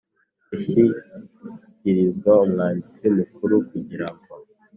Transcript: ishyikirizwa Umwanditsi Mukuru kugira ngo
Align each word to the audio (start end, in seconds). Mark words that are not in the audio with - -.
ishyikirizwa 0.55 2.31
Umwanditsi 2.45 3.05
Mukuru 3.17 3.55
kugira 3.69 4.07
ngo 4.13 4.25